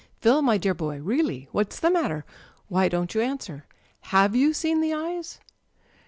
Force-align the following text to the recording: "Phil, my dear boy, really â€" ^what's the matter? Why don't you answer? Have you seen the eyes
"Phil, 0.19 0.41
my 0.41 0.57
dear 0.57 0.73
boy, 0.73 0.99
really 0.99 1.47
â€" 1.51 1.51
^what's 1.67 1.79
the 1.79 1.91
matter? 1.91 2.25
Why 2.69 2.89
don't 2.89 3.13
you 3.13 3.21
answer? 3.21 3.67
Have 4.05 4.35
you 4.35 4.51
seen 4.51 4.81
the 4.81 4.95
eyes 4.95 5.39